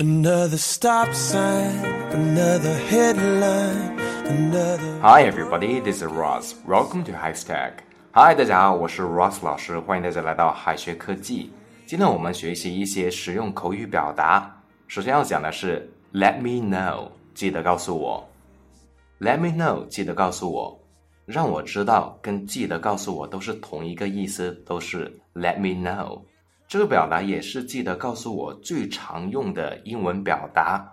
[0.00, 4.98] Another stop sign, another headline, another.
[5.00, 6.56] Hi everybody, this is Ross.
[6.66, 7.74] Welcome to Hashtag.
[8.12, 11.52] Hi，大家好，我是 Ross 老师，欢迎大家来到海学科技。
[11.86, 14.60] 今天我们学习一些实用口语表达。
[14.88, 18.28] 首先要讲的是 Let me know，记得告诉我。
[19.20, 20.76] Let me know，记得告诉我，
[21.24, 26.22] 让我知道跟记得告诉我都是同一个意思，都是 Let me know。
[26.74, 30.92] 这个表达也是记得告诉我最常用的英文表达。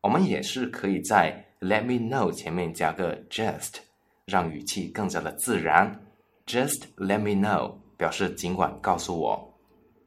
[0.00, 3.74] 我们也是可以在 Let me know 前面加个 just，
[4.24, 6.00] 让语气更加的自然。
[6.46, 9.54] Just let me know 表示尽管告诉我。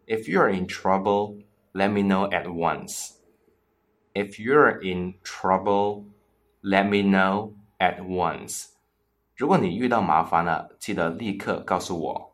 [0.08, 1.44] If you are in trouble,
[1.74, 3.12] let me know at once.
[4.16, 6.06] If you are in trouble,
[6.64, 8.70] let me know at once.
[9.38, 12.31] 如果你遇到麻烦了，记得立刻告诉我。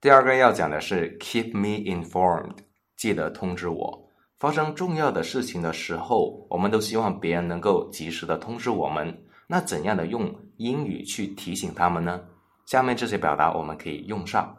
[0.00, 2.56] 第二个要讲的是 keep me informed，
[2.96, 4.08] 记得通知我。
[4.38, 9.22] 发生重要的事情的时候，我们都希望别人能够及时的通知我们。
[9.46, 12.18] 那怎样的用英语去提醒他们呢？
[12.64, 14.56] 下面这些表达我们可以用上。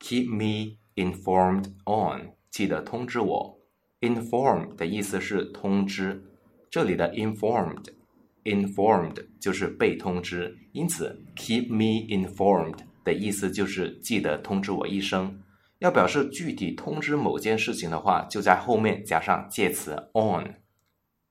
[0.00, 3.58] Keep me informed on，记得通知我。
[4.00, 6.24] Inform 的意思是通知，
[6.70, 12.87] 这里的 informed，informed 就是被通知，因此 keep me informed。
[13.08, 15.42] 的意思就是记得通知我一声。
[15.78, 20.44] 要表示具体通知某件事情的话，就在后面加上介词 on。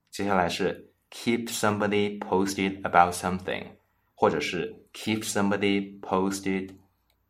[0.09, 3.63] 接下来是 keep somebody posted about something，
[4.15, 6.69] 或者是 keep somebody posted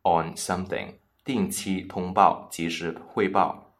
[0.04, 3.74] on something，定期通报、及时汇报，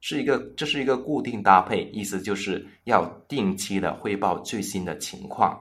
[0.00, 5.60] 是一个这是一个固定搭配，意思就是要定期的汇报最新的情况。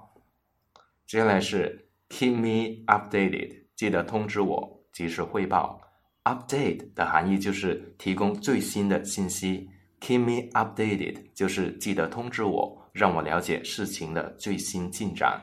[1.07, 3.62] 接下来是 keep me updated。
[3.74, 5.80] 记得通知我，及时汇报。
[6.24, 9.70] Update 的含义就是提供最新的信息。
[10.00, 15.42] Keep me updated 就是记得通知我，让我了解事情的最新进展。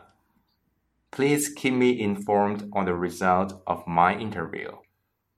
[1.12, 4.74] Please keep me informed on the result of my interview.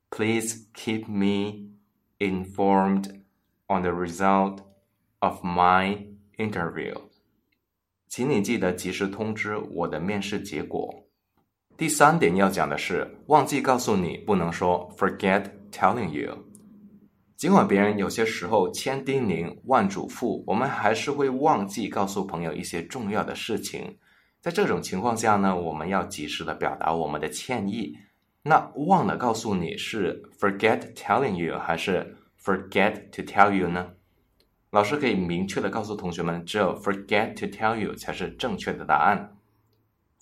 [0.09, 1.69] Please keep me
[2.19, 3.21] informed
[3.67, 4.59] on the result
[5.19, 6.07] of my
[6.37, 6.95] interview.
[8.07, 11.07] 请你记得及时通知我的面试结果。
[11.76, 16.36] 第三点要讲的是，忘记告诉你，不能说 forget telling you。
[17.36, 23.98] 尽管别人有些时候千叮咛万嘱咐，我们还是会忘记告诉朋友一些重要的事情。
[24.40, 27.96] 在这种情况下呢，我们要及时的表达我们的歉意。
[28.44, 33.88] 那忘了告诉你是 forget telling you 还是 forget to tell you 呢？
[34.70, 39.36] 老师可以明确的告诉同学们，只有 forget to tell you 才是正确的答案。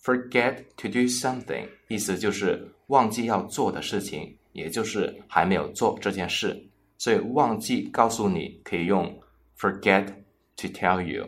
[0.03, 6.69] Forget to do something，意思就是忘记要做的事情，也就是还没有做这件事。
[6.97, 9.19] 所以忘记告诉你可以用
[9.57, 10.07] forget
[10.55, 11.27] to tell you。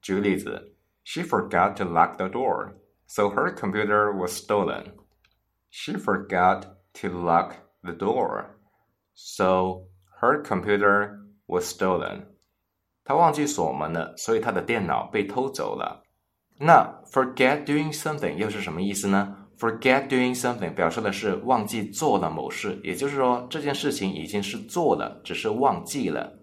[0.00, 0.74] 举个例子，
[1.04, 2.74] She forgot to lock the door,
[3.06, 4.92] so her computer was stolen.
[5.70, 6.62] She forgot
[7.00, 8.46] to lock the door,
[9.14, 9.86] so
[10.20, 12.26] her computer was stolen.
[13.04, 15.99] 她忘记锁门了，所以她的电脑被偷走了。
[16.60, 19.36] 那 forget doing something 又是什么意思呢？
[19.58, 26.38] forget doing something 表示的是忘记做了某事，也就是说这件事情已经是做了，只是忘记了。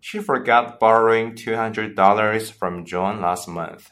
[0.00, 3.86] She forgot borrowing two hundred dollars from John last month.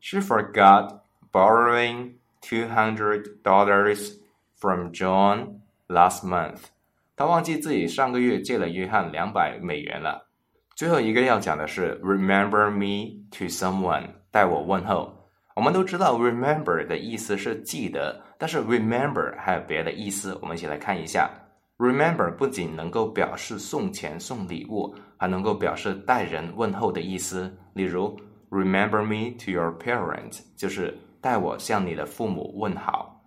[0.00, 1.00] She forgot
[1.32, 4.18] borrowing two hundred dollars
[4.58, 6.64] from John last month.
[7.16, 10.28] 她忘记自己上个月借了约翰两百美元了。
[10.74, 14.14] 最后一个要讲的是 remember me to someone。
[14.35, 15.13] 代我问候。
[15.55, 20.37] 我们都知道，remember 的意思是记得，但是 remember 还有别的意思。
[20.41, 21.29] 我们一起来看一下
[21.77, 27.49] ，remember 不仅能够表示送钱送礼物，还能够表示待人问候的意思。
[27.75, 28.19] 例如
[28.49, 33.23] ，remember me to your parents，就是代我向你的父母问好。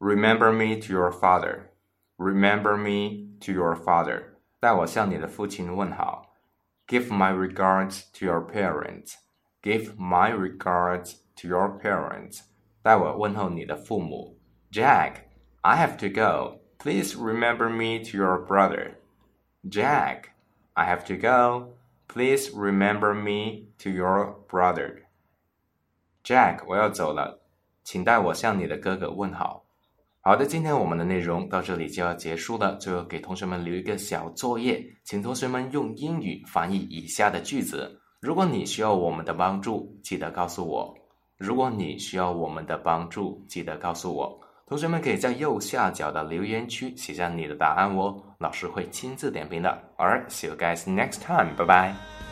[0.00, 1.60] Remember me to your father.
[2.16, 4.20] Remember me to your father.
[4.58, 6.34] 代我向你的父亲问好。
[6.88, 9.14] Give my regards to your parents.
[9.61, 12.41] Give my regards to your parents.
[12.81, 14.37] 代我问候你的父母。
[14.71, 15.15] Jack,
[15.61, 16.59] I have to go.
[16.77, 18.95] Please remember me to your brother.
[19.67, 20.25] Jack,
[20.73, 21.73] I have to go.
[22.07, 25.03] Please remember me to your brother.
[26.23, 27.41] Jack，我要走了，
[27.83, 29.65] 请代我向你的哥哥问好。
[30.21, 32.75] 好的，今天我们的内容到这里就要结束了。
[32.77, 37.99] 最后给同学们留一个小作业，请同学们用英语翻译以下的句子。
[38.20, 40.94] 如果你需要我们的帮助，记得告诉我。
[41.38, 44.38] 如果你需要我们的帮助，记得告诉我。
[44.66, 48.22] 同学们可以在右下角的留言区写下你的答案哦。
[48.38, 49.82] 老师会亲自点评的。
[49.96, 51.56] All right, see you guys next time.
[51.56, 52.29] Bye bye.